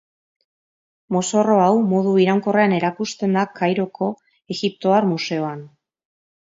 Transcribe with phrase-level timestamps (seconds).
[1.15, 4.13] Mozorro hau modu iraunkorrean erakusten da Kairoko
[4.57, 5.65] Egiptoar Museoan